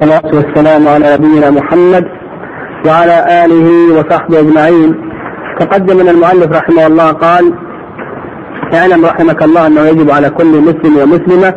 [0.00, 2.04] والصلاة والسلام على نبينا محمد
[2.86, 4.94] وعلى آله وصحبه أجمعين.
[5.60, 7.52] تقدم من المؤلف رحمه الله قال
[8.74, 11.54] اعلم رحمك الله أنه يجب على كل مسلم ومسلمة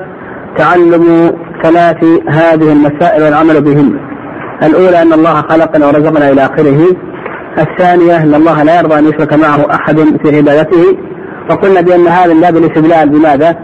[0.58, 1.32] تعلم
[1.64, 4.00] ثلاث هذه المسائل والعمل بهن.
[4.64, 6.96] الأولى أن الله خلقنا ورزقنا إلى آخره.
[7.60, 10.98] الثانية أن الله لا يرضى أن يشرك معه أحد في عبادته.
[11.50, 13.56] وقلنا بأن هذا من باب الاستدلال بماذا؟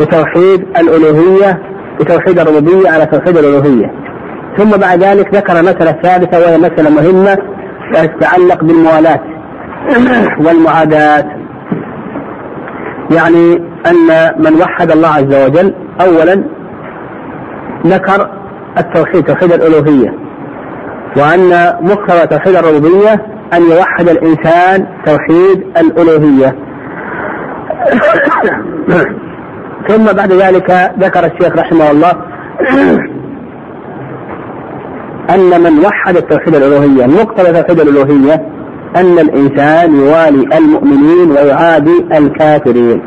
[0.00, 1.62] بتوحيد الألوهية
[2.00, 4.07] بتوحيد الربوبية على توحيد الألوهية.
[4.58, 7.38] ثم بعد ذلك ذكر مسألة ثالثة وهي مسألة مهمة
[7.94, 9.20] تتعلق بالموالاة
[10.44, 11.24] والمعاداة
[13.10, 13.54] يعني
[13.86, 16.44] أن من وحد الله عز وجل أولا
[17.86, 18.30] ذكر
[18.78, 20.14] التوحيد توحيد الألوهية.
[21.16, 23.12] وأن مقتضى توحيد الربوبية
[23.52, 26.54] أن يوحد الإنسان توحيد الألوهية.
[29.88, 32.12] ثم بعد ذلك ذكر الشيخ رحمه الله
[35.34, 38.34] أن من وحد التوحيد الألوهية مقتضى توحيد الألوهية
[38.96, 43.02] أن الإنسان يوالي المؤمنين ويعادي الكافرين.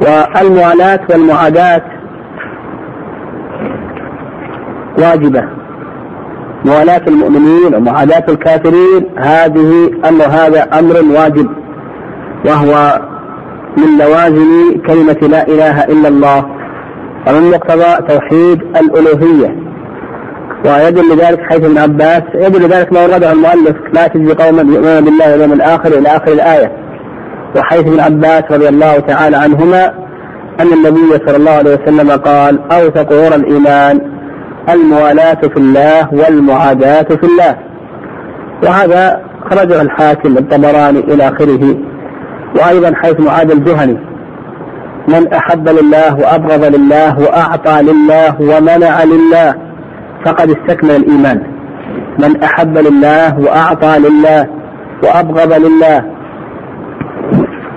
[0.00, 1.82] والموالاة والمعاداة
[4.98, 5.44] واجبة.
[6.64, 11.48] موالاة المؤمنين ومعاداة الكافرين هذه أمر هذا أمر واجب
[12.46, 13.00] وهو
[13.76, 16.46] من لوازم كلمة لا إله إلا الله
[17.28, 19.71] ومن مقتضى توحيد الألوهية
[20.64, 25.30] ويدل ذلك حيث ابن عباس يدل ذلك ما ورده المؤلف لا تجزي قوما يؤمنون بالله
[25.32, 26.72] واليوم الآخر إلى آخر الآية.
[27.56, 29.86] وحيث ابن عباس رضي الله تعالى عنهما
[30.60, 34.00] أن النبي صلى الله عليه وسلم قال أوثق عرى الإيمان
[34.68, 37.56] الموالاة في الله والمعاداة في الله.
[38.62, 41.76] وهذا خرجه الحاكم الطبراني إلى آخره.
[42.56, 43.98] وأيضا حيث معاذ الجهني
[45.08, 49.71] من أحب لله وأبغض لله وأعطى لله ومنع لله.
[50.24, 51.42] فقد استكمل الإيمان.
[52.18, 54.46] من أحب لله وأعطى لله
[55.02, 56.04] وأبغض لله.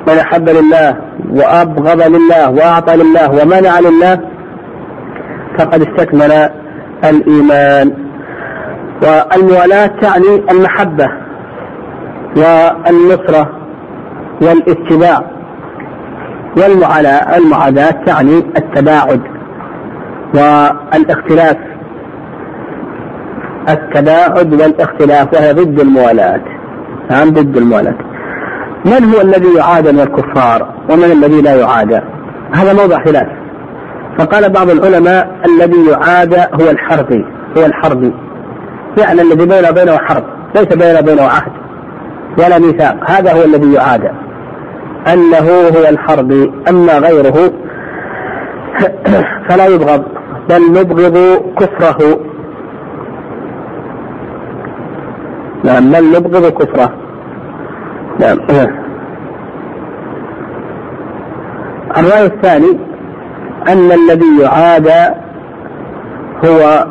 [0.08, 0.98] من أحب لله
[1.30, 4.20] وأبغض لله وأعطى لله ومنع لله
[5.60, 6.50] فقد استكمل
[7.04, 7.92] الإيمان.
[9.04, 11.08] والموالاة تعني المحبة
[12.38, 13.50] والنصرة
[14.42, 15.20] والاتباع.
[16.58, 19.22] والمعاداة تعني التباعد
[20.34, 21.58] والإختلاف.
[23.70, 26.42] التباعد والاختلاف وهي ضد الموالاة.
[27.10, 27.96] نعم ضد الموالاة.
[28.86, 32.00] من هو الذي يعادى من الكفار ومن الذي لا يعادى؟
[32.56, 33.28] هذا موضع خلاف.
[34.18, 37.26] فقال بعض العلماء الذي يعادى هو الحربي
[37.58, 38.14] هو الحربي
[38.98, 40.24] يعني الذي بينه وبينه حرب
[40.56, 41.52] ليس بينه وبينه عهد
[42.38, 43.12] ولا ميثاق.
[43.12, 44.10] هذا هو الذي يعادى.
[45.14, 47.52] أنه هو الحربي أما غيره
[49.50, 50.04] فلا يبغض
[50.50, 52.20] بل نبغض كفره.
[55.66, 56.92] نعم بل نبغض كفره
[58.20, 58.38] نعم.
[61.98, 62.80] الرأي الثاني
[63.68, 65.16] أن الذي يعادى
[66.46, 66.86] هو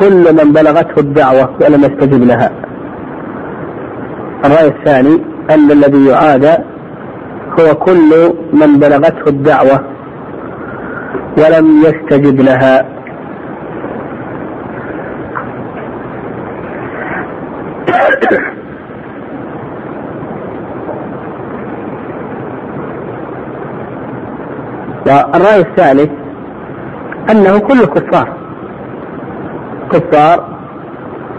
[0.00, 2.50] كل من بلغته الدعوة ولم يستجب لها.
[4.44, 6.54] الرأي الثاني أن الذي يعادى
[7.60, 9.80] هو كل من بلغته الدعوة
[11.38, 12.95] ولم يستجب لها.
[25.06, 26.10] والرأي الثالث
[27.30, 28.28] أنه كل الكفار
[29.92, 30.44] كفار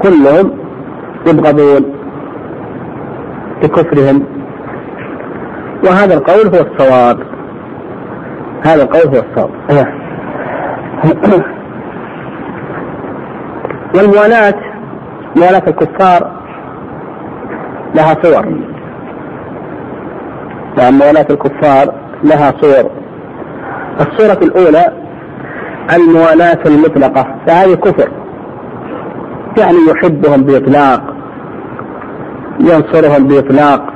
[0.02, 0.52] كلهم
[1.28, 1.94] يبغضون
[3.64, 4.24] بكفرهم
[5.84, 7.20] وهذا القول هو الصواب.
[8.66, 9.50] هذا القول هو الصواب.
[13.96, 14.54] والموالاة
[15.36, 16.32] موالاة الكفار
[17.96, 18.46] لها صور.
[20.78, 23.07] نعم موالاة الكفار لها صور.
[24.02, 24.92] الصورة الأولى
[25.94, 28.10] الموالاة المطلقة فهذه كفر.
[29.58, 31.02] يعني يحبهم بإطلاق
[32.60, 33.94] ينصرهم بإطلاق.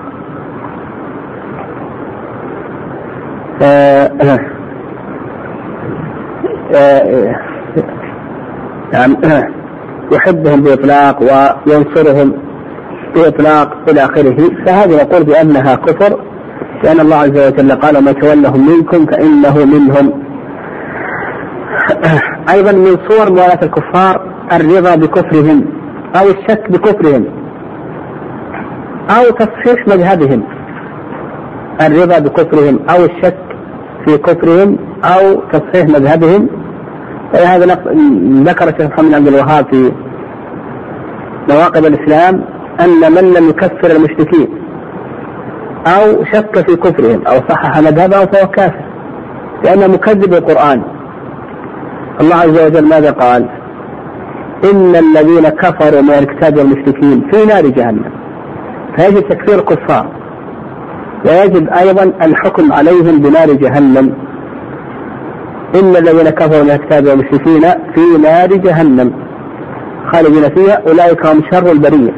[10.11, 12.33] يحبهم بإطلاق وينصرهم
[13.15, 16.19] بإطلاق إلى آخره فهذه نقول بأنها كفر.
[16.83, 20.23] لأن الله عز وجل قال ما تولهم منكم فإنه منهم.
[22.53, 25.65] أيضا من صور موالاة الكفار الرضا بكفرهم
[26.15, 27.25] أو الشك بكفرهم
[29.09, 30.43] أو تصحيح مذهبهم.
[31.81, 33.37] الرضا بكفرهم أو الشك
[34.05, 36.47] في كفرهم أو تصحيح مذهبهم.
[37.33, 37.65] هذا
[38.43, 39.91] ذكر الشيخ محمد عبد الوهاب في
[41.49, 42.45] نواقض الإسلام
[42.79, 44.60] أن من لم يكفر المشركين.
[45.87, 48.85] أو شك في كفرهم أو صحح مذهبه فهو كافر.
[49.63, 50.81] لأنه مكذب القرآن.
[52.21, 53.49] الله عز وجل ماذا قال؟
[54.73, 58.11] إن الذين كفروا من الكتاب والمشركين في نار جهنم.
[58.95, 60.07] فيجب تكفير الكفار.
[61.25, 64.13] ويجب أيضا الحكم عليهم بنار جهنم.
[65.75, 67.61] إن الذين كفروا من الكتاب والمشركين
[67.95, 69.13] في نار جهنم.
[70.11, 70.81] خالدين فيها.
[70.87, 72.13] أولئك هم شر البرية.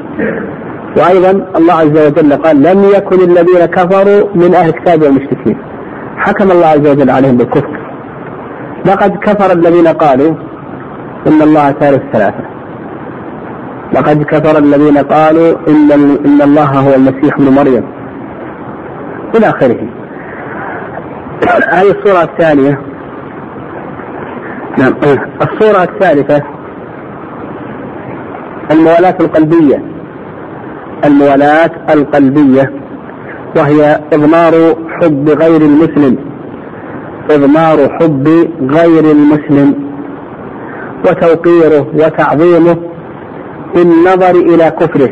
[0.97, 5.57] وأيضا الله عز وجل قال لم يكن الذين كفروا من أهل الكتاب والمشركين.
[6.17, 7.79] حكم الله عز وجل عليهم بالكفر.
[8.85, 10.35] لقد كفر الذين قالوا
[11.27, 12.43] إن الله ثالث ثلاثة.
[13.93, 15.91] لقد كفر الذين قالوا إن
[16.25, 17.83] إن الله هو المسيح ابن مريم.
[19.35, 19.87] إلى آخره.
[21.77, 22.79] هذه الصورة الثانية.
[24.77, 24.93] نعم.
[25.45, 26.43] الصورة الثالثة
[28.71, 29.92] الموالاة القلبية.
[31.05, 32.71] الموالاة القلبية
[33.57, 36.17] وهي إضمار حب غير المسلم.
[37.31, 38.27] إضمار حب
[38.61, 39.73] غير المسلم.
[41.07, 42.77] وتوقيره وتعظيمه
[43.75, 45.09] بالنظر إلى كفره.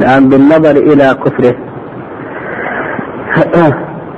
[0.00, 1.54] نعم بالنظر إلى كفره.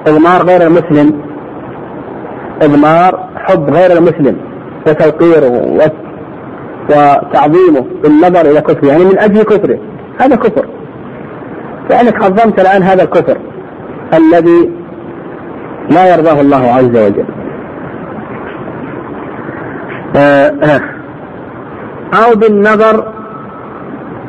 [0.09, 1.21] إضمار غير المسلم.
[2.63, 4.37] إضمار حب غير المسلم.
[4.87, 5.79] وتوقيره
[6.91, 8.87] وتعظيمه بالنظر إلى كفره.
[8.89, 9.79] يعني من أجل كفره.
[10.21, 10.67] هذا كفر.
[11.91, 13.37] لأنك عظمت الآن هذا الكفر
[14.15, 14.71] الذي
[15.91, 17.25] لا يرضاه الله عز وجل.
[20.17, 20.81] آه، آه.
[22.15, 23.13] أو بالنظر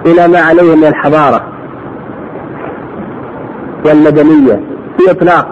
[0.06, 1.42] إلى ما عليه من الحضارة
[3.86, 4.60] والمدنية
[4.98, 5.48] في إطلاق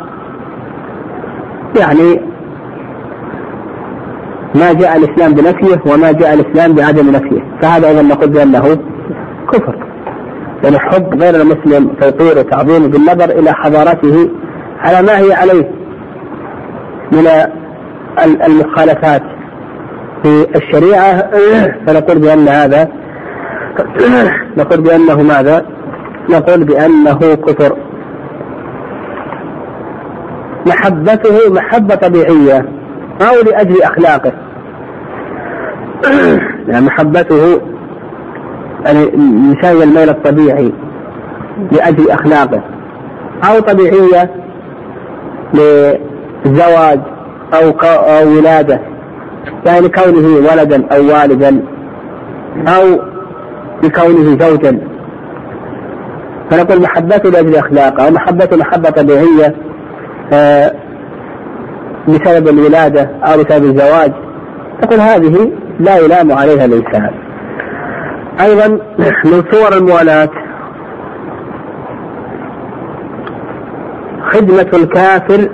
[1.80, 2.22] يعني
[4.56, 7.42] ما جاء الإسلام بنفيه وما جاء الإسلام بعدم نفيه.
[7.62, 8.78] فهذا أيضا نقول بأنه
[9.54, 9.83] كفر.
[10.64, 14.30] يعني حب غير المسلم توقير وتعظيم بالنظر إلى حضارته
[14.80, 15.72] على ما هي عليه
[17.12, 17.28] من
[18.46, 19.22] المخالفات
[20.24, 21.30] في الشريعة.
[21.88, 22.88] فنقول بأن هذا
[24.58, 25.66] نقول بأنه ماذا؟
[26.30, 27.78] نقول بأنه كفر.
[30.66, 32.66] محبته محبة طبيعية
[33.22, 34.34] أو لأجل أخلاقه.
[36.68, 37.62] يعني محبته
[38.86, 39.12] يعني
[39.52, 40.72] مثال الميل الطبيعي
[41.72, 42.62] لأجل أخلاقه
[43.50, 44.30] أو طبيعية
[45.54, 47.00] لزواج
[47.54, 48.80] أو أو ولادة
[49.66, 51.62] يعني كونه ولدا أو والدا
[52.68, 53.00] أو
[53.84, 54.80] بكونه زوجا.
[56.52, 59.56] فنقول محبته لأجل أخلاقه أو محبته محبة طبيعية
[60.34, 60.72] آه،
[62.08, 64.12] بسبب الولادة أو بسبب الزواج
[64.82, 67.23] تقول هذه لا يلام عليها الإنسان.
[68.42, 68.68] أيضا
[69.26, 70.30] من صور الموالاة.
[74.32, 75.50] خدمة الكافر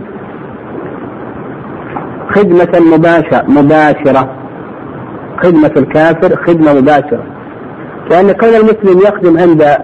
[2.35, 4.29] خدمة مباشرة مباشرة.
[5.43, 7.23] خدمة الكافر خدمة مباشرة.
[8.11, 9.77] لأن كون المسلم يخدم عند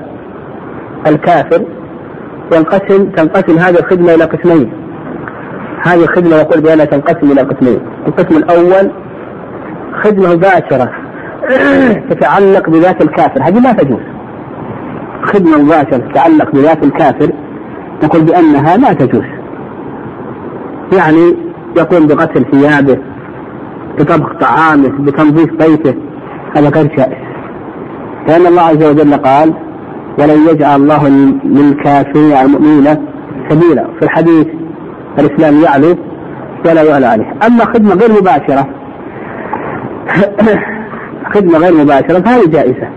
[1.08, 1.62] الكافر
[2.54, 4.74] ينقسم تنقسم هذه الخدمة إلى قسمين.
[5.84, 7.80] هذه الخدمة يقول بأنها تنقسم إلى قسمين.
[8.08, 8.92] القسم الأول
[10.04, 11.05] خدمة مباشرة.
[12.10, 13.44] تتعلق بذات الكافر.
[13.44, 14.00] هذه لا تجوز.
[15.24, 17.32] خدمة مباشرة تتعلق بذات الكافر
[18.04, 19.26] نقول بأنها لا تجوز.
[20.98, 21.36] يعني
[21.78, 22.98] يقوم بغسل ثيابه
[24.00, 25.96] بطبخ طعامه بتنظيف بيته.
[26.56, 27.26] هذا غير جائز.
[28.28, 29.54] لأن الله عز وجل قال
[30.20, 31.08] ولن يجعل الله
[31.44, 32.96] للكافرين على المؤمنين
[33.50, 34.48] سبيلا في الحديث
[35.20, 35.96] الإسلام يعلو
[36.66, 37.34] ولا يعلى عليه.
[37.48, 38.68] أما خدمة غير مباشرة
[41.34, 42.90] خدمة غير مباشرة فهذه جائزة.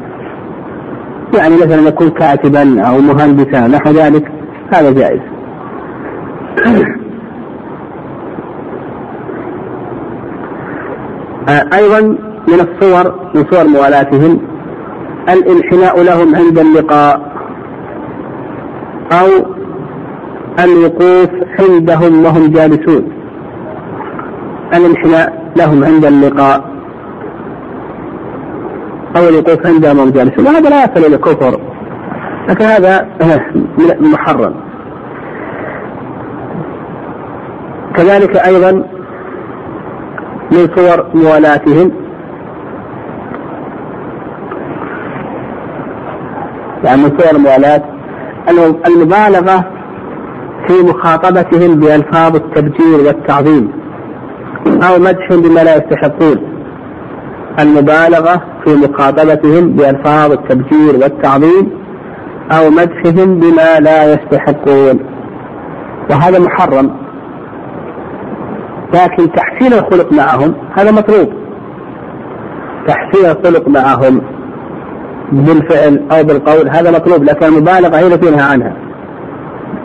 [1.38, 4.32] يعني مثلا يكون كاتبا أو مهندسا نحو ذلك
[4.72, 5.20] هذا جائز.
[11.72, 12.00] أيضا
[12.48, 14.40] من الصور من صور موالاتهم
[15.28, 17.32] الانحناء لهم عند اللقاء
[19.12, 19.28] أو
[20.64, 21.30] الوقوف
[21.60, 23.08] عندهم وهم جالسون.
[24.74, 26.77] الانحناء لهم عند اللقاء.
[29.18, 31.60] أو الوقوف عندهم وهم جالسون وهذا لا يصل إلى كفر
[32.48, 33.08] لكن هذا
[34.00, 34.54] محرم.
[37.96, 38.72] كذلك أيضا
[40.52, 41.92] من صور موالاتهم
[46.84, 47.82] يعني من صور الموالاة.
[48.86, 49.64] المبالغة
[50.66, 53.72] في مخاطبتهم بألفاظ التبجير والتعظيم.
[54.66, 56.47] أو مدح بما لا يستحقون.
[57.60, 61.70] المبالغة في مخاطبتهم بألفاظ التبجير والتعظيم
[62.52, 65.00] أو مدحهم بما لا يستحقون.
[66.10, 66.90] وهذا محرم.
[68.94, 71.28] لكن تحسين الخلق معهم هذا مطلوب.
[72.86, 74.20] تحسين الخلق معهم
[75.32, 78.72] بالفعل أو بالقول هذا مطلوب لكن المبالغة هي التي ينهى عنها.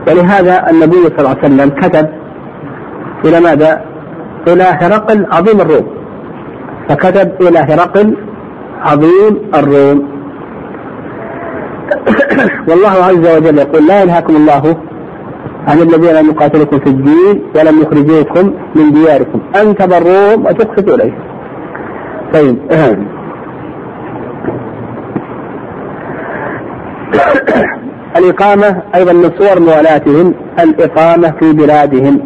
[0.08, 2.10] ولهذا النبي صلى الله عليه وسلم كتب
[3.26, 3.82] إلى ماذا؟
[4.48, 6.03] إلى هرقل عظيم الروم.
[6.90, 8.18] فكتب إلى هرقل
[8.82, 10.14] عظيم الروم.
[12.68, 14.78] والله عز وجل يقول لا ينهاكم الله
[15.68, 19.40] عن الذين لم يقاتلكم في الدين ولم يخرجوكم من دياركم.
[19.62, 21.18] أن تبروهم وتقسطوا إليه.
[22.34, 22.58] طيب.
[28.18, 32.20] الإقامة أيضا من صور موالاتهم الإقامة في بلادهم.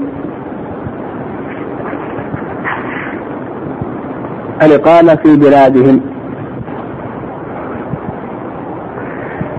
[4.62, 6.02] الإقامة في بلادهم.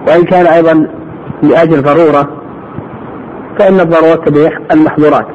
[0.08, 0.86] وإن كان أيضا
[1.42, 2.28] لأجل ضرورة
[3.58, 5.26] فإن الضرورة تبيح المحظورات.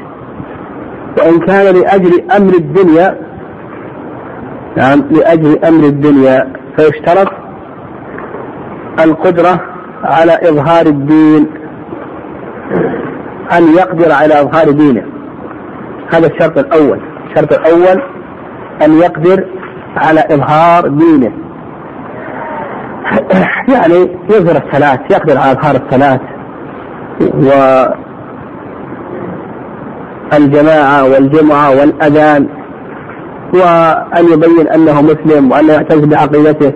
[1.17, 3.17] وإن كان لأجل أمر الدنيا
[4.77, 7.31] نعم لأجل أمر الدنيا فيشترط
[9.03, 9.59] القدرة
[10.03, 11.47] على إظهار الدين
[13.57, 15.03] أن يقدر على إظهار دينه.
[16.13, 16.99] هذا الشرط الأول.
[17.29, 18.01] الشرط الأول
[18.81, 19.45] أن يقدر
[19.97, 21.31] على إظهار دينه.
[23.73, 26.19] يعني يظهر الصلاة يقدر على إظهار الصلاة.
[30.33, 32.47] والجماعة والجمعة والأذان.
[33.53, 36.73] وأن يبين أنه مسلم وأنه يعتز بعقيدته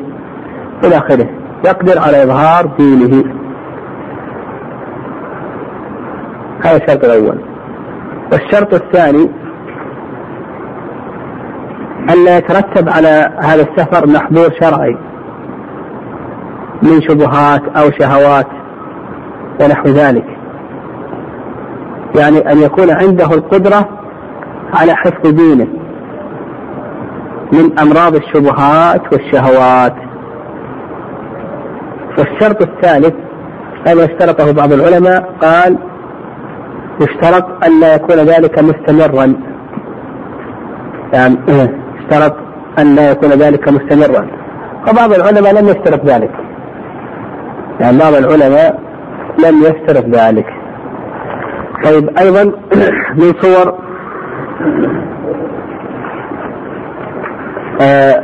[0.84, 1.30] إلى آخره.
[1.66, 3.24] يقدر على إظهار دينه.
[6.66, 7.38] هذا الشرط الأول.
[8.32, 9.30] والشرط الثاني
[12.10, 14.98] ألا يترتب على هذا السفر محظور شرعي
[16.84, 18.48] من شبهات أو شهوات
[19.62, 20.26] ونحو ذلك.
[22.20, 23.90] يعني أن يكون عنده القدرة
[24.74, 25.68] على حفظ دينه
[27.54, 29.96] من أمراض الشبهات والشهوات.
[32.18, 33.14] والشرط الثالث
[33.88, 35.78] هذا اشترطه بعض العلماء قال
[37.02, 39.34] يشترط أن لا يكون ذلك مستمرا.
[41.14, 41.38] يعني
[42.10, 42.36] اشترط
[42.80, 44.28] أن لا يكون ذلك مستمرا.
[44.90, 46.32] وبعض العلماء لم يشترط ذلك.
[47.80, 48.80] يعني بعض العلماء
[49.46, 50.46] لم يشترط ذلك.
[51.84, 52.44] طيب أيضا
[53.20, 53.74] من صور
[57.82, 58.24] آه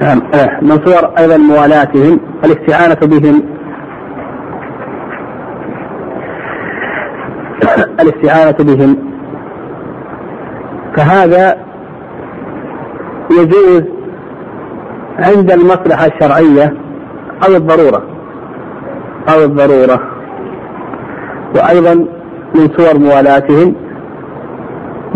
[0.00, 3.57] نعم آه من صور أيضا موالاتهم الاستعانة بهم.
[8.00, 8.96] الاستعانة بهم.
[10.96, 11.56] فهذا
[13.30, 13.82] يجوز
[15.18, 16.74] عند المصلحة الشرعية
[17.48, 18.02] أو الضرورة
[19.34, 20.00] أو الضرورة.
[21.56, 21.94] وأيضا
[22.54, 23.74] من صور موالاتهم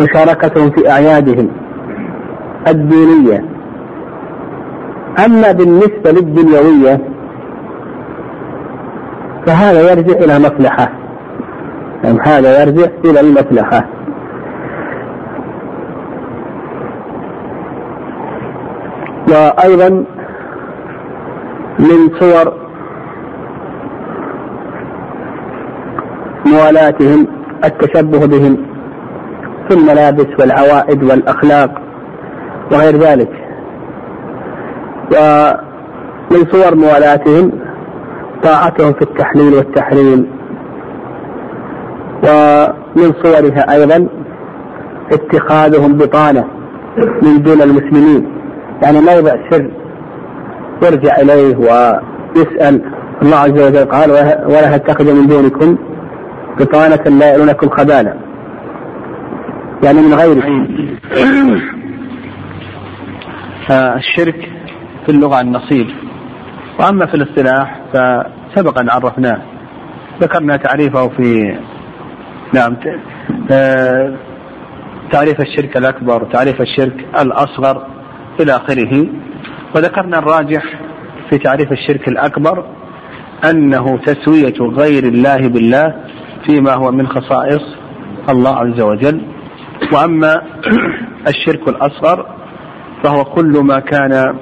[0.00, 1.48] مشاركتهم في أعيادهم
[2.68, 3.44] الدينية.
[5.26, 7.00] أما بالنسبة للدنيوية
[9.46, 11.01] فهذا يرجع إلى مصلحة.
[12.04, 13.86] هذا يرجع إلى المصلحة.
[19.28, 20.04] وأيضا
[21.78, 22.54] من صور
[26.46, 27.26] موالاتهم
[27.64, 28.56] التشبه بهم
[29.68, 31.70] في الملابس والعوائد والأخلاق
[32.72, 33.30] وغير ذلك.
[35.10, 37.52] ومن صور موالاتهم
[38.42, 40.41] طاعتهم في التحليل والتحريم.
[42.22, 44.08] ومن صورها أيضا
[45.12, 46.44] اتخاذهم بطانة
[47.22, 48.26] من دون المسلمين.
[48.82, 49.70] يعني موضع سر
[50.82, 52.82] يرجع إليه ويسأل.
[53.22, 54.10] الله عز وجل قال
[54.46, 55.78] ولا تتخذ من دونكم
[56.60, 58.14] بطانة لا يألونكم خبالا.
[59.84, 60.32] يعني من غير
[63.96, 64.48] الشرك
[65.06, 65.86] في اللغة النصيب.
[66.80, 69.42] وأما في الاصطلاح فسبق أن عرفناه.
[70.20, 71.56] ذكرنا تعريفه في
[72.54, 72.76] نعم.
[75.12, 77.86] تعريف الشرك الأكبر تعريف الشرك الأصغر
[78.40, 79.06] إلى آخره.
[79.76, 80.62] وذكرنا الراجح
[81.30, 82.64] في تعريف الشرك الأكبر
[83.50, 85.94] أنه تسوية غير الله بالله
[86.46, 87.62] فيما هو من خصائص
[88.28, 89.22] الله عز وجل.
[89.92, 90.42] وأما
[91.32, 92.26] الشرك الأصغر
[93.04, 94.36] فهو كل ما كان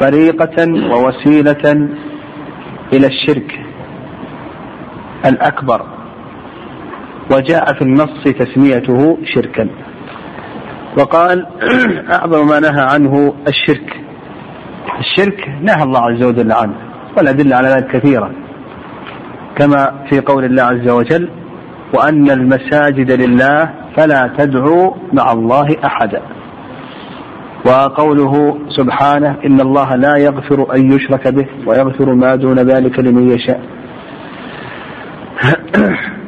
[0.00, 1.88] طريقة ووسيلة
[2.92, 3.60] إلى الشرك
[5.26, 5.99] الأكبر.
[7.32, 9.68] وجاء في النص تسميته شركا.
[10.98, 11.46] وقال
[12.18, 14.00] أعظم ما نهى عنه الشرك.
[14.98, 16.74] الشرك نهى الله عز وجل عنه
[17.16, 18.30] والأدلة على ذلك كثيرة.
[19.56, 21.28] كما في قول الله عز وجل
[21.94, 26.22] وأن المساجد لله فلا تدعوا مع الله أحدا
[27.66, 33.60] وقوله سبحانه إن الله لا يغفر أن يشرك به ويغفر ما دون ذلك لمن يشاء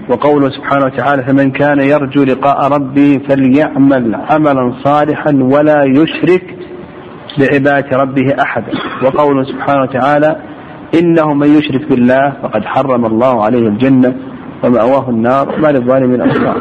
[0.08, 6.56] وقوله سبحانه وتعالى فمن كان يرجو لقاء ربه فليعمل عملا صالحا ولا يشرك
[7.38, 8.72] بعبادة ربه أحدا.
[9.04, 10.36] وقوله سبحانه وتعالى
[11.00, 14.14] إنه من يشرك بالله فقد حرم الله عليه الجنة
[14.64, 16.56] ومأواه النار وما للظالمين أنصار.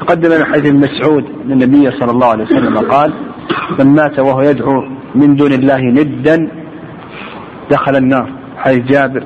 [0.00, 3.12] تقدم من حديث مسعود أن النبي صلى الله عليه وسلم قال
[3.78, 6.48] من مات وهو يدعو من دون الله ندا
[7.70, 8.32] دخل النار.
[8.56, 9.24] حديث جابر.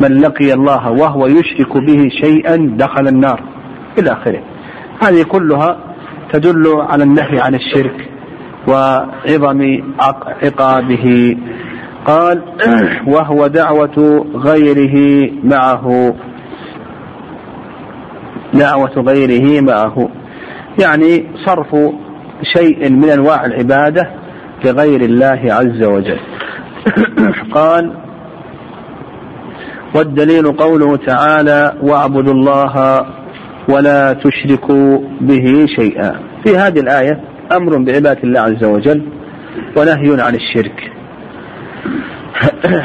[0.00, 3.40] من لقي الله وهو يشرك به شيئا دخل النار.
[3.98, 4.42] إلى آخره.
[5.02, 5.78] هذه كلها
[6.32, 8.08] تدل على النهي عن الشرك
[8.68, 9.82] وعظم
[10.42, 11.36] عقابه.
[12.06, 12.42] قال
[13.14, 16.14] وهو دعوة غيره معه.
[18.54, 20.08] دعوة غيره معه.
[20.82, 21.76] يعني صرف
[22.42, 24.10] شيء من أنواع العبادة
[24.64, 26.20] لغير الله عز وجل.
[27.54, 28.07] قال
[29.94, 33.06] والدليل قوله تعالى واعبدوا الله
[33.68, 37.20] ولا تشركوا به شيئا في هذه الآية
[37.52, 39.02] أمر بعبادة الله عز وجل
[39.76, 40.92] ونهي عن الشرك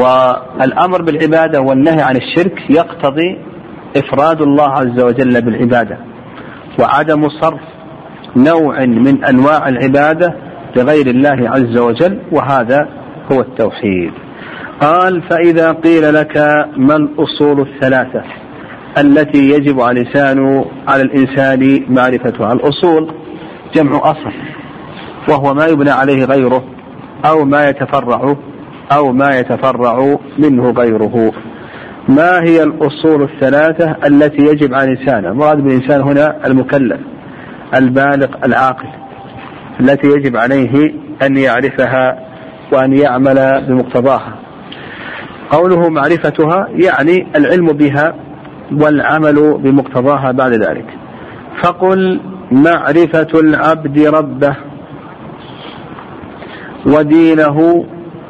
[0.00, 3.38] والأمر بالعبادة والنهي عن الشرك يقتضي
[3.96, 5.98] إفراد الله عز وجل بالعبادة
[6.80, 7.60] وعدم صرف
[8.36, 10.34] نوع من أنواع العبادة
[10.76, 12.88] لغير الله عز وجل وهذا
[13.32, 14.12] هو التوحيد.
[14.80, 16.36] قال فإذا قيل لك
[16.76, 18.22] ما الأصول الثلاثة
[18.98, 23.14] التي يجب على الانسان على الإنسان معرفتها، الأصول
[23.74, 24.32] جمع أصل
[25.28, 26.64] وهو ما يبنى عليه غيره
[27.24, 28.36] أو ما يتفرع
[28.92, 31.32] أو ما يتفرع منه غيره.
[32.08, 37.00] ما هي الأصول الثلاثة التي يجب على الإنسان؟ المراد بالإنسان هنا المكلف
[37.74, 38.88] البالغ العاقل
[39.80, 42.18] التي يجب عليه أن يعرفها
[42.72, 44.47] وأن يعمل بمقتضاها
[45.50, 48.14] قوله معرفتها يعني العلم بها
[48.72, 50.86] والعمل بمقتضاها بعد ذلك.
[51.62, 52.20] فقل
[52.52, 54.56] معرفة العبد ربه
[56.86, 57.84] ودينه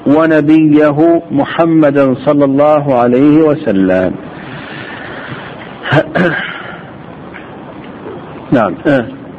[0.06, 4.14] ونبيه محمدا صلى الله عليه وسلم.
[8.52, 8.74] نعم.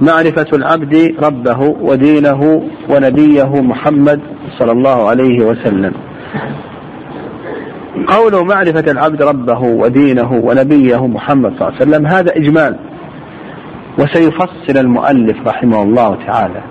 [0.02, 4.20] معرفة العبد ربه ودينه ونبيه محمد
[4.60, 5.94] صلى الله عليه وسلم.
[8.10, 12.80] قول معرفة العبد ربه ودينه ونبيه محمد صلى الله عليه وسلم هذا إجمال.
[14.00, 16.62] وسيفصل المؤلف رحمه الله تعالى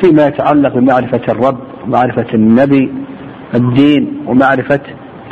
[0.00, 2.92] فيما يتعلق بمعرفة الرب ومعرفة النبي
[3.54, 4.80] الدين ومعرفة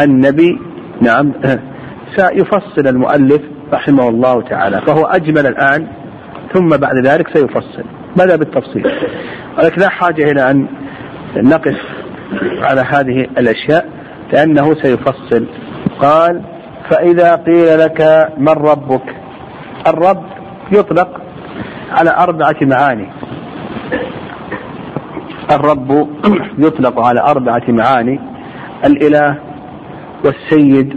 [0.00, 0.58] النبي.
[1.02, 1.32] نعم.
[2.16, 5.86] سيفصل المؤلف رحمه الله تعالى فهو أجمل الآن
[6.54, 7.84] ثم بعد ذلك سيفصل.
[8.16, 8.86] بدأ بالتفصيل.
[9.58, 10.66] ولكن لا حاجة إلى أن
[11.36, 11.76] نقف
[12.62, 13.97] على هذه الأشياء.
[14.32, 15.46] لأنه سيفصل.
[16.00, 16.42] قال
[16.90, 19.16] فإذا قيل لك من ربك؟
[19.86, 20.24] الرب
[20.72, 21.20] يطلق
[21.90, 23.08] على أربعة معاني.
[25.50, 26.08] الرب
[26.58, 28.20] يطلق على أربعة معاني.
[28.84, 29.36] الإله
[30.24, 30.94] والسيد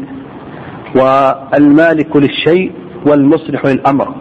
[0.95, 2.71] والمالك للشيء
[3.05, 4.13] والمصلح للأمر.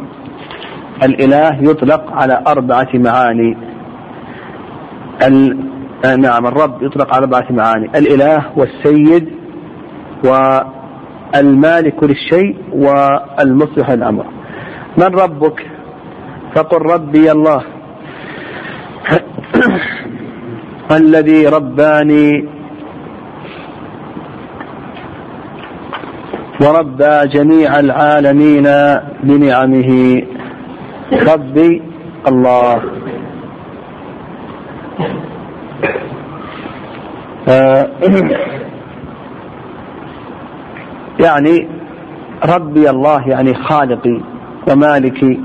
[1.02, 3.56] الإله يطلق على أربعة معاني.
[6.04, 7.90] آه، نعم الرب يطلق على أربعة معاني.
[7.98, 9.28] الإله والسيد
[10.24, 14.26] والمالك للشيء والمصلح الأمر
[14.98, 15.66] من ربك؟
[16.54, 17.62] فقل ربي الله.
[21.00, 22.48] الذي رباني
[26.60, 28.68] وربى جميع العالمين
[29.22, 30.22] بنعمه.
[31.12, 31.82] ربي
[32.28, 32.82] الله.
[41.24, 41.68] يعني
[42.44, 44.20] ربي الله يعني خالقي
[44.70, 45.40] ومالكي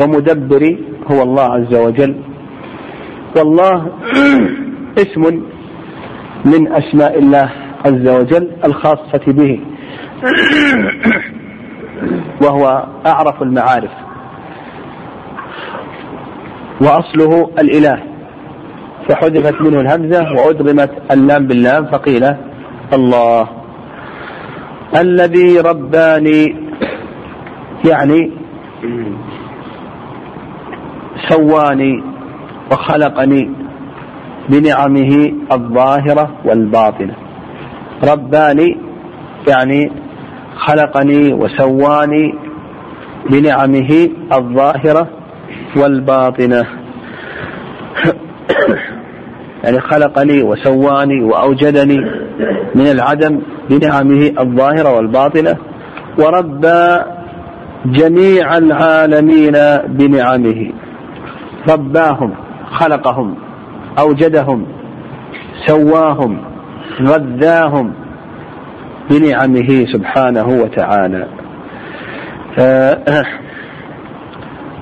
[0.00, 2.16] ومدبري هو الله عز وجل.
[3.36, 3.86] والله
[5.02, 5.42] اسم
[6.44, 7.50] من أسماء الله
[7.86, 9.60] عز وجل الخاصة به
[12.42, 13.90] وهو أعرف المعارف
[16.80, 18.11] وأصله الإله.
[19.12, 22.24] فحذفت منه الهمزة وأدغمت اللام باللام فقيل
[22.92, 23.48] الله.
[24.96, 26.56] الذي رباني
[27.90, 28.30] يعني
[31.28, 32.02] سواني
[32.70, 33.50] وخلقني
[34.48, 37.14] بنعمه الظاهرة والباطنة.
[38.12, 38.78] رباني
[39.48, 39.92] يعني
[40.56, 42.34] خلقني وسواني
[43.30, 45.08] بنعمه الظاهرة
[45.76, 46.81] والباطنة.
[49.64, 51.96] يعني خلقني وسواني وأوجدني
[52.74, 55.56] من العدم بنعمه الظاهرة والباطنة
[56.18, 56.98] وربى
[57.86, 59.52] جميع العالمين
[59.86, 60.72] بنعمه.
[61.68, 62.34] رباهم
[62.72, 63.34] خلقهم
[63.98, 64.66] أوجدهم
[65.66, 66.40] سواهم
[67.02, 67.92] غذاهم
[69.10, 71.26] بنعمه سبحانه وتعالى.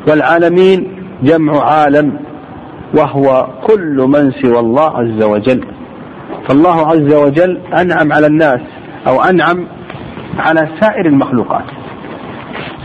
[0.08, 2.29] والعالمين جمع عالم
[2.94, 5.64] وهو كل من سوى الله عز وجل.
[6.48, 8.60] فالله عز وجل أنعم على الناس
[9.06, 9.66] أو أنعم
[10.38, 11.64] على سائر المخلوقات.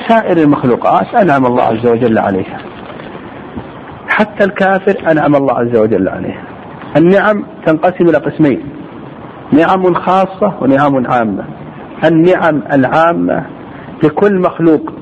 [0.07, 2.57] سائر المخلوقات أنعم الله عز وجل عليها.
[4.09, 6.43] حتى الكافر أنعم الله عز وجل عليه
[6.97, 8.63] النعم تنقسم إلى قسمين
[9.51, 11.43] نعم خاصة ونعم عامة.
[12.05, 13.45] النعم العامة
[14.03, 14.93] لكل مخلوق.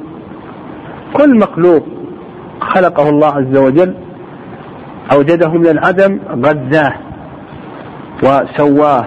[1.13, 1.83] كل مخلوق
[2.61, 3.93] خلقه الله عز وجل
[5.11, 6.93] أوجده من العدم غذاه
[8.23, 9.05] وسواه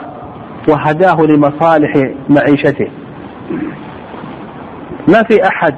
[0.68, 1.92] وهداه لمصالح
[2.28, 2.88] معيشته.
[5.08, 5.74] ما في أحد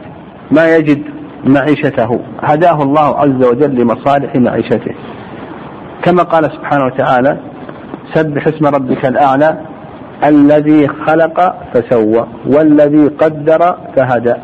[0.50, 1.02] ما يجد
[1.44, 2.20] معيشته.
[2.40, 4.94] هداه الله عز وجل لمصالح معيشته.
[6.02, 7.38] كما قال سبحانه وتعالى
[8.14, 9.59] سبح اسم ربك الأعلى
[10.24, 14.35] الذي خلق فسوى والذي قدر فهدى.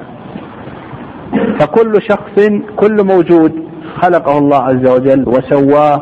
[1.59, 3.65] فكل شخص كل موجود
[4.03, 6.01] خلقه الله عز وجل وسواه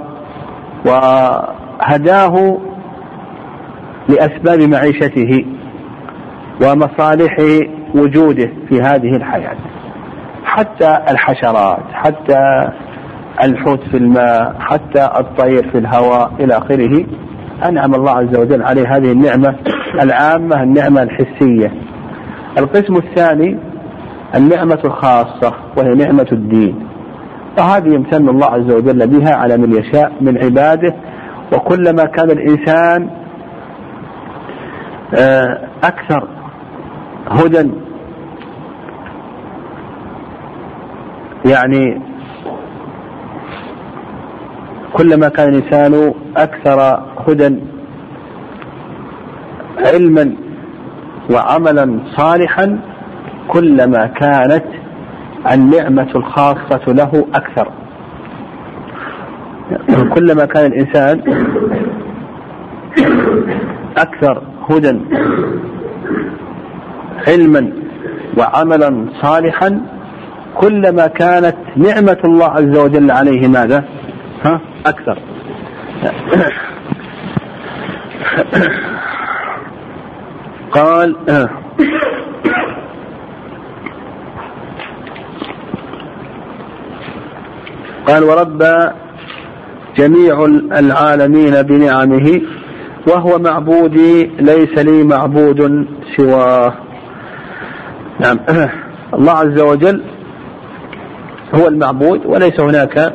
[0.87, 2.59] وهداه
[4.09, 5.45] لأسباب معيشته
[6.65, 7.37] ومصالح
[7.95, 9.57] وجوده في هذه الحياة.
[10.45, 12.69] حتى الحشرات حتى
[13.43, 17.05] الحوت في الماء حتى الطير في الهواء إلى آخره.
[17.69, 19.55] أنعم الله عز وجل عليه هذه النعمة
[20.03, 21.73] العامة النعمة الحسية.
[22.59, 23.59] القسم الثاني
[24.37, 26.87] النعمة الخاصة وهي نعمة الدين.
[27.59, 30.95] وهذه يمتن الله عز وجل بها على من يشاء من عباده.
[31.53, 33.11] وكلما كان الإنسان
[35.15, 36.29] آه، أكثر
[37.31, 37.71] هدى
[41.45, 42.01] يعني
[44.93, 47.59] كلما كان الإنسان أكثر هدى
[49.79, 50.35] علما
[51.31, 52.79] وعملا صالحا
[53.49, 54.65] كلما كانت
[55.51, 57.69] النعمة الخاصة له أكثر
[60.15, 61.21] كلما كان الإنسان
[63.97, 64.99] أكثر هدى
[67.29, 67.73] علما
[68.39, 69.81] وعملا صالحا
[70.57, 73.85] كلما كانت نعمة الله عز وجل عليه ماذا؟
[74.45, 75.19] ها؟ أكثر
[80.73, 81.17] قال
[88.09, 88.91] قال وربى
[89.97, 90.45] جميع
[90.79, 92.41] العالمين بنعمه
[93.07, 95.87] وهو معبودي ليس لي معبود
[96.17, 96.75] سواه.
[98.21, 98.39] نعم.
[99.19, 100.03] الله عز وجل
[101.55, 103.13] هو المعبود وليس هناك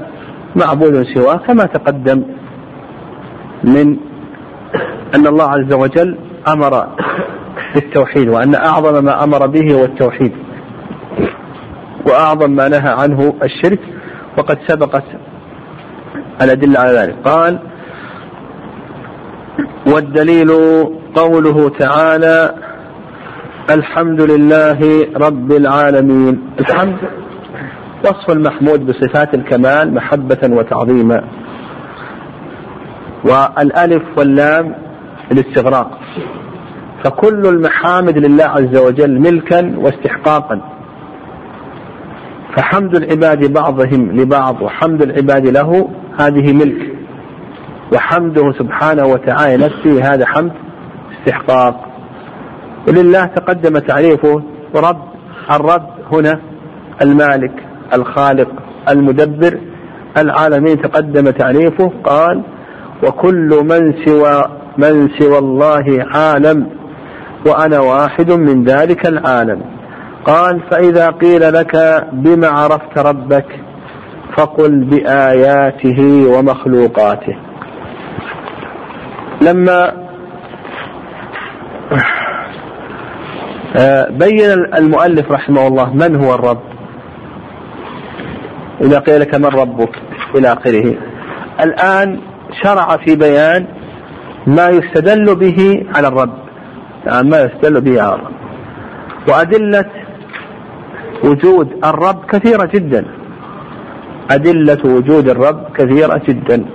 [0.56, 2.23] معبود سواه كما تقدم
[3.63, 3.97] من
[5.15, 6.88] أن الله عز وجل أمر
[7.76, 10.32] بالتوحيد وأن أعظم ما أمر به هو التوحيد.
[12.06, 13.80] وأعظم ما نهى عنه الشرك
[14.38, 15.04] وقد سبقت
[16.41, 17.15] الأدلة على ذلك.
[17.26, 17.60] قال
[19.88, 20.52] والدليل
[21.15, 22.56] قوله تعالى
[23.69, 26.41] الحمد لله رب العالمين.
[26.60, 26.97] الحمد
[28.06, 31.23] وصف المحمود بصفات الكمال محبة وتعظيما.
[33.23, 34.76] والألف واللام
[35.32, 36.00] الاستغراق.
[37.04, 40.77] فكل المحامد لله عز وجل ملكا واستحقاقا.
[42.58, 45.89] فحمد العباد بعضهم لبعض وحمد العباد له
[46.20, 46.93] هذه ملك.
[47.93, 50.52] وحمده سبحانه وتعالى نفسه هذا حمد
[51.20, 51.88] استحقاق.
[52.88, 54.41] ولله تقدم تعريفه
[54.76, 55.02] رب
[55.52, 56.39] الرب هنا
[57.02, 57.54] المالك
[57.93, 58.50] الخالق
[58.89, 59.60] المدبر
[60.17, 62.41] العالمين تقدم تعريفه قال
[63.04, 64.43] وكل من سوى
[64.78, 66.70] من سوى الله عالم
[67.46, 69.62] وأنا واحد من ذلك العالم.
[70.28, 73.46] قال فإذا قيل لك بما عرفت ربك
[74.38, 77.36] فقل بآياته ومخلوقاته.
[79.42, 80.08] لما
[84.10, 86.62] بين المؤلف رحمه الله من هو الرب؟
[88.82, 89.96] إذا قيل لك من ربك
[90.36, 90.96] إلى آخره.
[91.63, 92.20] الآن
[92.63, 93.66] شرع في بيان
[94.48, 96.38] ما يستدل به على الرب.
[97.06, 98.32] يعني ما يستدل به على الرب.
[99.28, 99.86] وأدلة
[101.24, 103.06] وجود الرب كثيرة جدا.
[104.32, 106.66] أدلة وجود الرب كثيرة جدا.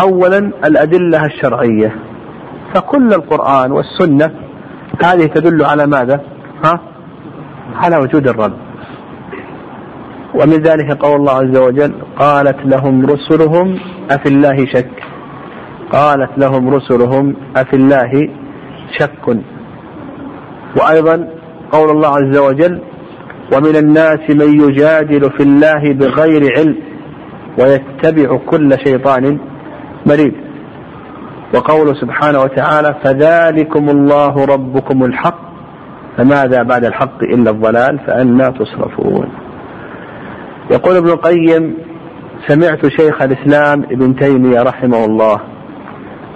[0.00, 1.96] أولا الأدلة الشرعية.
[2.74, 4.30] فكل القرآن والسنة
[5.04, 6.20] هذه تدل على ماذا؟
[6.64, 6.80] ها؟
[7.76, 8.52] على وجود الرب.
[10.34, 13.78] ومن ذلك قول الله عز وجل قالت لهم رسلهم
[14.10, 15.02] أفي الله شك؟
[15.92, 18.28] قالت لهم رسلهم أفي الله
[18.98, 19.36] شك.
[20.76, 21.28] وأيضا
[21.72, 22.80] قول الله عز وجل
[23.52, 26.76] ومن الناس من يجادل في الله بغير علم
[27.58, 29.38] ويتبع كل شيطان
[30.06, 30.34] مريد.
[31.54, 35.40] وقوله سبحانه وتعالى فذلكم الله ربكم الحق
[36.16, 39.28] فماذا بعد الحق إلا الضلال فأنا تصرفون.
[40.70, 41.74] يقول ابن القيم
[42.46, 45.40] سمعت شيخ الإسلام ابن تيمية رحمه الله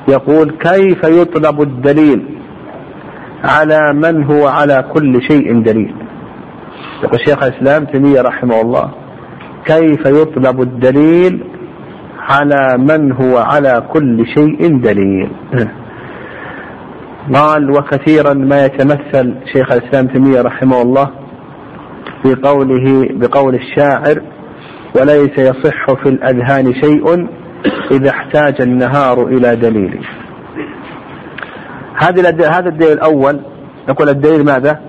[0.09, 2.39] يقول كيف يطلب الدليل
[3.45, 5.95] على من هو على كل شيء دليل؟
[7.05, 8.91] يقول شيخ الإسلام تيمية رحمه الله
[9.65, 11.45] كيف يطلب الدليل
[12.19, 15.31] على من هو على كل شيء دليل؟
[17.35, 21.11] قال وكثيرا ما يتمثل شيخ الإسلام تيمية رحمه الله
[22.23, 24.23] في قوله بقول الشاعر
[25.01, 27.29] وليس يصح في الأذهان شيء
[27.91, 30.07] إذا احتاج النهار إلى دليل.
[31.95, 33.41] هذا هذا الدليل الأول.
[33.89, 34.81] نقول الدليل ماذا؟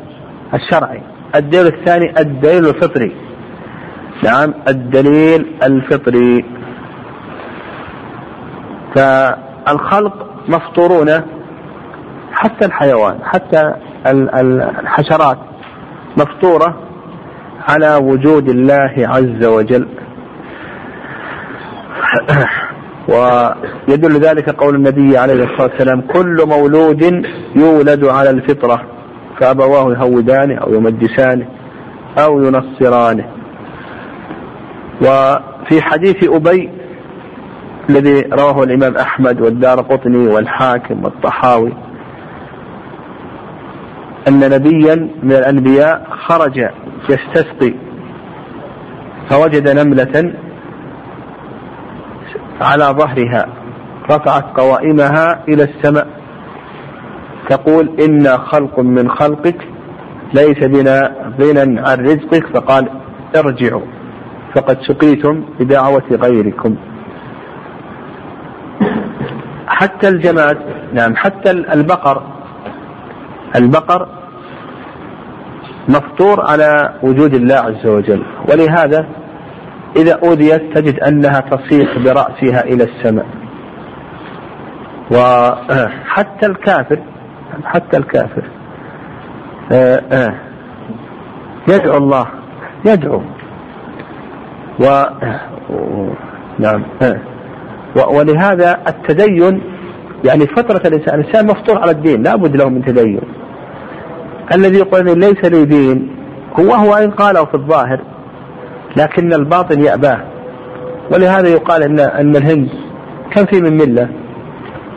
[0.53, 1.01] الشرعي.
[1.35, 3.15] الدليل الثاني الدليل الفطري.
[4.23, 6.45] نعم الدليل الفطري.
[8.95, 11.09] فالخلق مفطورون
[12.31, 13.73] حتى الحيوان حتى
[14.05, 15.37] الحشرات
[16.17, 16.77] مفطورة
[17.69, 19.87] على وجود الله عز وجل.
[23.13, 28.98] ويدل ذلك قول النبي عليه الصلاة والسلام كل مولود يولد على الفطرة.
[29.39, 31.47] فأبواه يهودانه أو يمجسانه
[32.17, 33.25] أو ينصرانه.
[35.01, 36.69] وفي حديث أبي
[37.89, 41.73] الذي رواه الإمام أحمد والدار قطني والحاكم والطحاوي
[44.27, 46.69] أن نبيا من الأنبياء خرج
[47.09, 47.73] يستسقي
[49.29, 50.33] فوجد نملة
[52.61, 53.45] على ظهرها
[54.11, 56.18] رفعت قوائمها إلى السماء.
[57.49, 59.67] تقول إنا خلق من خلقك
[60.33, 62.89] ليس بنا غنى عن رزقك فقال
[63.35, 63.85] ارجعوا
[64.55, 66.75] فقد سقيتم بدعوة غيركم.
[69.67, 70.57] حتى الجماد
[70.93, 72.23] نعم حتى البقر
[73.55, 74.07] البقر
[75.89, 78.23] مفطور على وجود الله عز وجل.
[78.49, 79.05] ولهذا
[79.95, 83.27] إذا أوذيت تجد أنها تصيح برأسها إلى السماء.
[85.11, 86.99] وحتى الكافر
[87.63, 88.43] حتى الكافر.
[89.71, 90.33] آه، آه،
[91.67, 92.25] يدعو الله
[92.85, 93.21] يدعو.
[94.79, 95.03] و
[96.59, 97.19] نعم آه.
[98.09, 99.61] ولهذا التدين
[100.25, 103.21] يعني فطرة الإنسان الإنسان مفطور على الدين لا بد له من تدين.
[104.53, 106.15] الذي يقول ليس لي دين
[106.59, 107.99] هو هو إن قاله في الظاهر
[108.97, 110.19] لكن الباطن يأباه.
[111.11, 112.69] ولهذا يقال أن أن الهند
[113.31, 114.09] كم في من ملة؟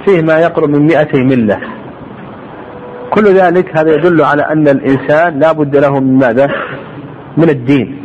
[0.05, 1.59] فيه ما يقرب من مئتي ملة.
[3.15, 6.49] كل ذلك هذا يدل على أن الإنسان لا بد له من ماذا؟
[7.37, 7.99] من الدين.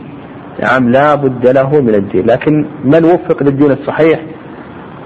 [0.64, 2.26] نعم لا بد له من الدين.
[2.26, 4.20] لكن من وفق للدين الصحيح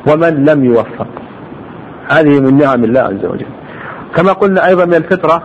[0.07, 1.07] ومن لم يوفق؟
[2.11, 3.45] هذه من نعم الله عز وجل.
[4.15, 5.43] كما قلنا أيضا من الفطرة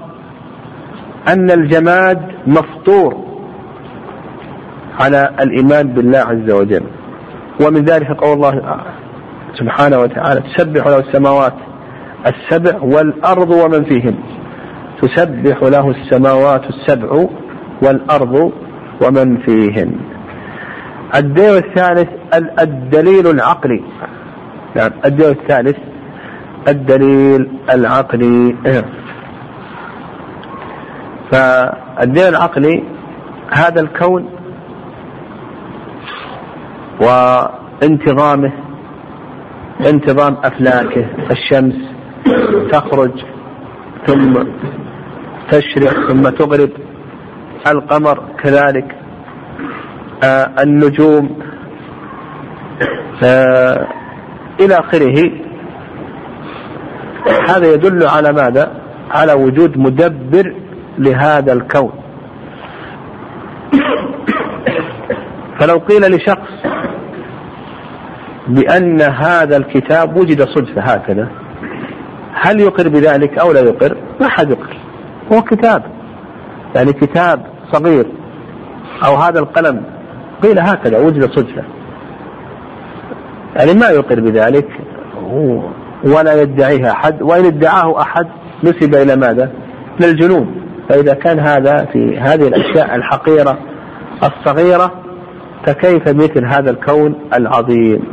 [1.28, 3.26] أن الجماد مفطور
[5.00, 6.82] على الإيمان بالله عز وجل.
[7.60, 8.80] ومن ذلك قول الله
[9.54, 11.54] سبحانه وتعالى تسبح له السماوات
[12.26, 14.14] السبع والأرض ومن فيهن.
[15.06, 17.26] تسبح له السماوات السبع
[17.82, 18.52] والأرض
[19.02, 19.92] ومن فيهن.
[21.14, 22.08] الدليل الثالث
[22.60, 23.82] الدليل العقلي.
[24.76, 25.76] نعم الدليل الثالث
[26.68, 28.56] الدليل العقلي.
[31.32, 32.84] فالدليل العقلي
[33.54, 34.30] هذا الكون
[37.00, 38.52] وانتظامه
[39.86, 41.74] انتظام أفلاكه الشمس
[42.72, 43.24] تخرج
[44.06, 44.44] ثم
[45.50, 46.70] تشرق ثم تغرب
[47.66, 48.96] القمر كذلك
[50.24, 51.38] آه النجوم
[53.24, 53.86] آه
[54.60, 55.30] إلى آخره
[57.48, 58.72] هذا يدل على ماذا؟
[59.10, 60.54] على وجود مدبر
[60.98, 61.92] لهذا الكون
[65.60, 66.50] فلو قيل لشخص
[68.48, 71.28] بأن هذا الكتاب وجد صدفة هكذا
[72.32, 74.76] هل يقر بذلك أو لا يقر؟ ما حد يقر
[75.32, 75.82] هو كتاب.
[76.74, 78.06] يعني كتاب صغير
[79.06, 79.82] أو هذا القلم.
[80.42, 81.62] قيل هكذا وجد صدفة.
[83.56, 84.68] يعني ما يقر بذلك.
[86.04, 87.22] ولا يدعيها أحد.
[87.22, 88.26] وإن ادعاه أحد
[88.64, 89.50] نسب إلى ماذا؟
[90.00, 90.62] إلى الجنون.
[90.88, 93.58] فإذا كان هذا في هذه الأشياء الحقيرة
[94.22, 94.92] الصغيرة
[95.66, 98.04] فكيف مثل هذا الكون العظيم؟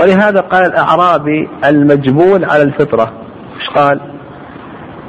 [0.00, 3.12] ولهذا قال الأعرابي المجبول على الفطرة.
[3.60, 4.00] إيش قال؟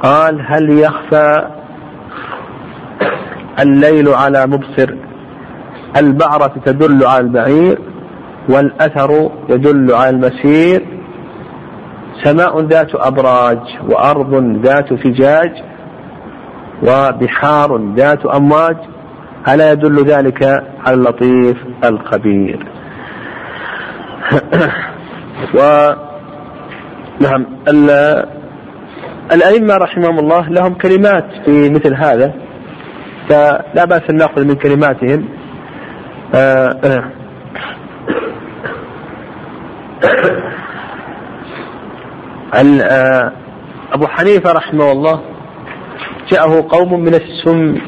[0.02, 1.48] قال هل يخفى
[3.60, 4.94] الليل على مبصر؟
[5.96, 7.78] البعرة تدل على البعير
[8.48, 10.86] والأثر يدل على المسير.
[12.22, 15.52] سماء ذات أبراج وأرض ذات فجاج
[16.82, 18.76] وبحار ذات أمواج.
[19.48, 20.42] ألا يدل ذلك
[20.86, 22.66] على اللطيف الخبير.
[25.56, 25.90] و
[27.20, 27.46] نعم
[29.32, 32.34] الأئمة رحمهم الله لهم كلمات في مثل هذا
[33.28, 35.28] فلا بأس أن نأخذ من كلماتهم.
[36.34, 37.10] آه، آه.
[42.82, 43.32] آه،
[43.92, 45.20] أبو حنيفة رحمه الله
[46.30, 47.78] جاءه قوم من السم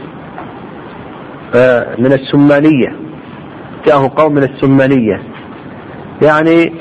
[1.99, 2.97] من السمانية.
[3.87, 5.23] جاءه قوم من السمانية.
[6.23, 6.73] يعني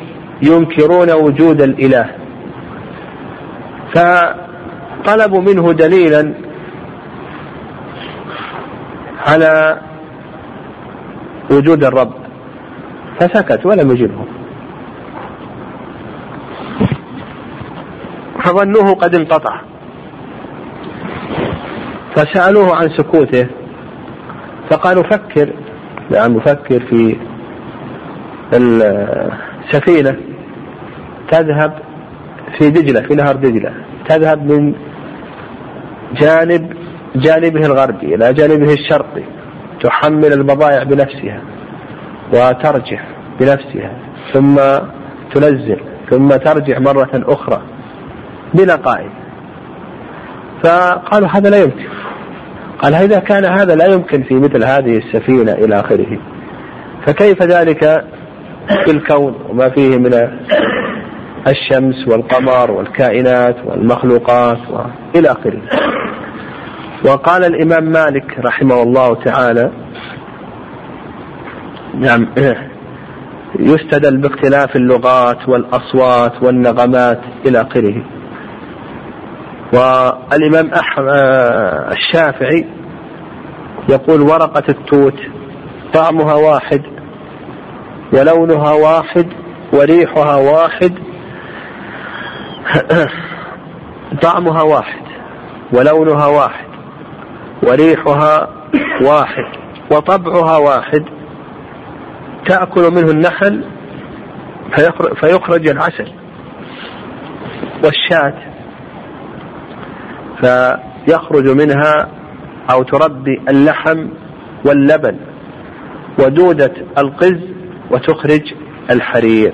[0.42, 2.10] ينكرون وجود الإله.
[5.02, 6.34] فطلبوا منه دليلا
[9.28, 9.82] على
[11.52, 12.14] وجود الرب.
[13.20, 14.26] فسكت ولم يجبهم
[18.44, 19.62] فظنوه قد انقطع.
[22.16, 23.48] فسألوه عن سكوته.
[24.70, 25.54] فقالوا فكر
[26.12, 27.18] نعم فكر في
[28.54, 30.18] السفينة.
[31.32, 31.80] تذهب
[32.58, 33.74] في دجلة في نهر دجلة.
[34.10, 34.74] تذهب من
[36.20, 36.74] جانب
[37.16, 39.24] جانبه الغربي إلى جانبه الشرقي
[39.84, 41.42] تحمل البضائع بنفسها
[42.34, 43.04] وترجع
[43.40, 43.92] بنفسها
[44.34, 44.56] ثم
[45.34, 47.62] تنزل ثم ترجع مرة أخرى
[48.54, 49.12] بلا قائد.
[50.64, 51.88] فقالوا هذا لا يمكن.
[52.82, 56.18] قال إذا كان هذا لا يمكن في مثل هذه السفينة إلى آخره
[57.06, 58.06] فكيف ذلك
[58.86, 60.14] في الكون وما فيه من
[61.48, 64.58] الشمس والقمر والكائنات والمخلوقات
[65.16, 65.62] إلى آخره؟
[67.06, 69.72] وقال الإمام مالك رحمه الله تعالى
[71.94, 72.28] نعم
[73.60, 78.04] يستدل باختلاف اللغات والأصوات والنغمات إلى آخره.
[79.74, 80.72] والإمام
[81.92, 82.66] الشافعي
[83.90, 85.20] يقول ورقة التوت
[85.94, 86.82] طعمها واحد
[88.14, 89.28] ولونها واحد
[89.74, 90.94] وريحها واحد
[94.22, 95.02] طعمها واحد
[95.74, 96.71] ولونها واحد.
[97.64, 98.50] وريحها
[99.02, 99.46] واحد
[99.92, 101.06] وطبعها واحد.
[102.46, 103.66] تأكل منه النحل
[105.22, 106.12] فيخرج العسل
[107.84, 108.34] والشاة.
[110.42, 112.10] فيخرج منها
[112.72, 114.08] أو تربي اللحم
[114.66, 115.18] واللبن
[116.20, 117.40] ودودة القز
[117.92, 118.54] وتخرج
[118.92, 119.54] الحرير.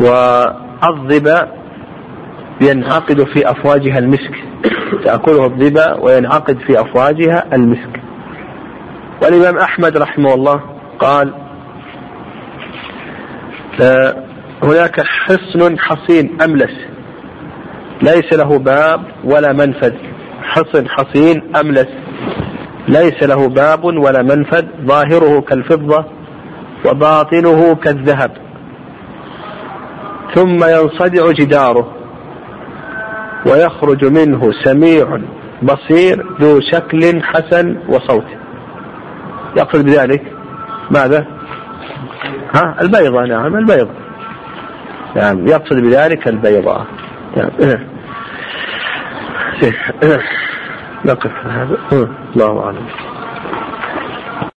[0.00, 1.61] والظبا
[2.62, 4.34] ينعقد في أفواجها المسك.
[5.04, 8.00] تأكله الظبا وينعقد في أفواجها المسك.
[9.22, 10.60] والإمام أحمد رحمه الله
[10.98, 11.34] قال
[13.82, 14.14] آه،
[14.62, 16.76] هناك حصن حصين أملس.
[18.02, 19.94] ليس له باب ولا منفذ.
[20.42, 21.88] حصن حصين أملس.
[22.88, 24.64] ليس له باب ولا منفذ.
[24.86, 26.04] ظاهره كالفضة
[26.86, 28.30] وباطنه كالذهب.
[30.34, 32.01] ثم ينصدع جداره.
[33.46, 35.18] ويخرج منه سميع
[35.62, 38.26] بصير ذو شكل حسن وصوت.
[39.56, 40.22] يقصد بذلك
[40.90, 41.26] ماذا؟
[42.54, 43.94] ها البيضة نعم البيضة.
[45.16, 46.86] نعم يقصد بذلك البيضاء
[47.36, 47.50] نعم.
[51.04, 51.30] نقف.
[51.46, 51.76] هذا
[52.36, 53.11] الله أعلم.